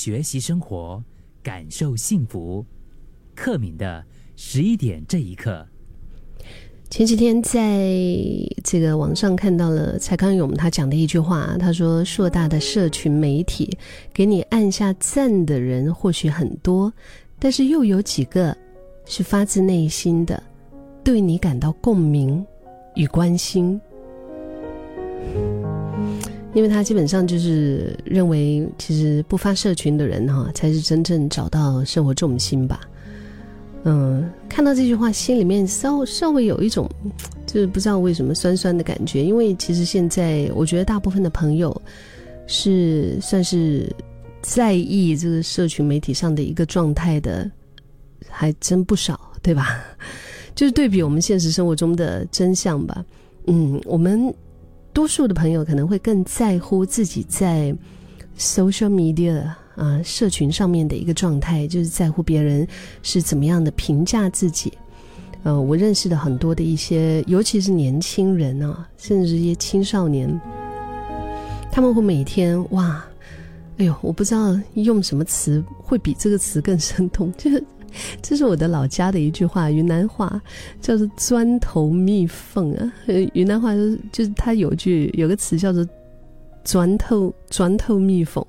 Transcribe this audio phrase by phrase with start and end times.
[0.00, 1.02] 学习生活，
[1.42, 2.64] 感受幸福。
[3.34, 4.04] 克敏的
[4.36, 5.66] 十一点这一刻。
[6.88, 7.90] 前几天在
[8.62, 13.76] 这个网上看到了蔡康永他讲的一句话，他说：“硕大的社群媒体
[14.14, 16.92] 给你按下赞的人或许很多，
[17.40, 18.56] 但是又有几个
[19.04, 20.40] 是发自内心的
[21.02, 22.46] 对你感到共鸣
[22.94, 23.80] 与关心。”
[26.58, 32.80] 因为他基本上就是认为，其实不发社群的人哈，才是真正找到生活重心吧。
[33.84, 36.90] 嗯，看到这句话，心里面稍稍微有一种，
[37.46, 39.24] 就是不知道为什么酸酸的感觉。
[39.24, 41.80] 因为其实现在，我觉得大部分的朋友
[42.48, 43.88] 是算是
[44.42, 47.48] 在意这个社群媒体上的一个状态的，
[48.28, 49.80] 还真不少，对吧？
[50.56, 53.04] 就是对比我们现实生活中的真相吧。
[53.46, 54.34] 嗯，我们
[54.98, 57.72] 多数的朋友可能会更在乎自己在
[58.36, 59.48] social media。
[59.76, 62.66] 啊，社群上面的一个状态，就是在乎别人
[63.04, 64.72] 是怎么样的评价自己。
[65.44, 70.28] 呃，我认识的很多的一些，尤其是年轻人啊，甚至是一些青少年，
[71.70, 73.04] 他们会每天哇，
[73.76, 77.62] 哎呦，我不知道用什么词会比这个词更生动， 就是
[78.22, 80.40] 这是我的老家的一句话，云南话
[80.80, 82.92] 叫做“钻头蜜缝”啊。
[83.34, 85.86] 云南话就是就是它有句有个词叫做
[86.64, 88.44] “钻头钻头蜜缝”。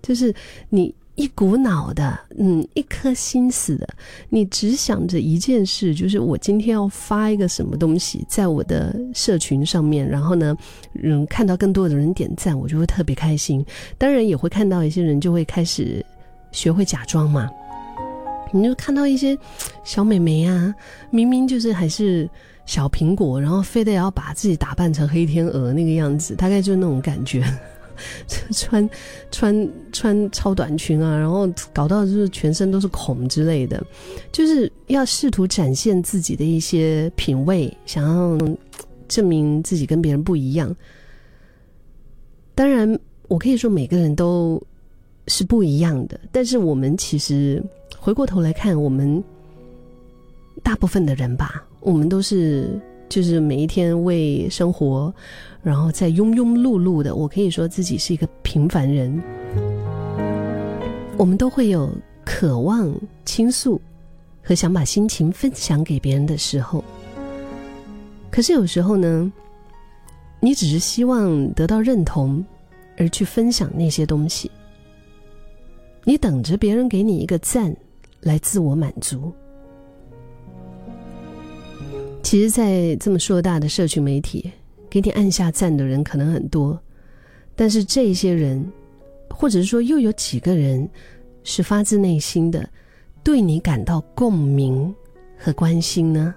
[0.00, 0.32] 就是
[0.70, 3.86] 你一股脑的，嗯，一颗心思的，
[4.28, 10.56] 你只想着一件事，就是我今天要发一个什么东西在我的社群上面，然后呢，
[11.02, 13.62] 嗯，看到更多的人点赞，我就会特别开心。
[13.98, 16.02] 当然也会看到一些人就会开始
[16.52, 17.50] 学会假装嘛，
[18.52, 19.36] 你就看到一些
[19.84, 20.74] 小美眉啊，
[21.10, 22.28] 明明就是还是
[22.66, 27.44] 小苹果，然后非得要把自己打扮成黑天鹅那个样子，大概就是那种感觉。
[28.52, 28.88] 穿
[29.32, 33.84] 穿穿超短裙啊，然后搞到就是全身都是孔之类的，
[34.30, 38.38] 就是要试图展现自己的一些品味，想要
[39.08, 40.72] 证明自己跟别人不一样。
[42.54, 42.96] 当然，
[43.26, 44.62] 我可以说每个人都
[45.26, 47.60] 是不一样的，但是我们其实
[48.00, 49.22] 回过头来看，我们
[50.62, 52.80] 大部分的人吧，我们都是。
[53.10, 55.10] 就是每一天为生活，
[55.62, 59.18] 然后在庸庸碌碌的，我可以说自己是一个平凡人。
[61.16, 61.90] 我们都会有
[62.22, 62.94] 渴望
[63.24, 63.80] 倾诉
[64.42, 66.84] 和想把心情分享给别人的时候，
[68.30, 69.32] 可是有时候呢，
[70.38, 72.44] 你只是希望得到认同
[72.98, 74.50] 而去分享那些东西，
[76.04, 77.74] 你等着别人给你一个赞
[78.20, 79.32] 来自我满足。
[82.22, 84.50] 其实，在这么硕大的社群媒体，
[84.90, 86.78] 给你按下赞的人可能很多，
[87.54, 88.64] 但是这些人，
[89.30, 90.88] 或者是说又有几个人，
[91.42, 92.68] 是发自内心的
[93.22, 94.94] 对你感到共鸣
[95.38, 96.34] 和关心呢？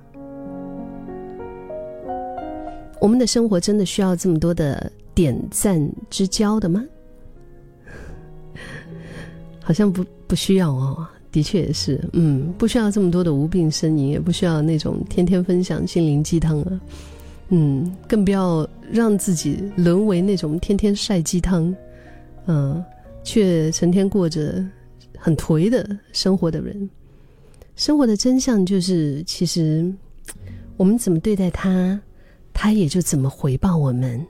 [3.01, 6.85] 我们的生活真的需要这么多的点赞之交的吗？
[9.61, 11.05] 好像不不需要哦。
[11.31, 16.81] 的确也是，嗯，不需要这么多的无病呻吟，也不需要那种天天分享心灵鸡汤啊，
[17.49, 21.73] 嗯，更不要让自己沦为那种天天晒鸡汤，
[22.47, 22.83] 嗯，
[23.23, 24.63] 却成天过着
[25.17, 26.89] 很颓的生活的人。
[27.75, 29.91] 生活的真相就是，其实
[30.75, 31.99] 我们怎么对待他，
[32.53, 34.23] 他也就怎么回报我们。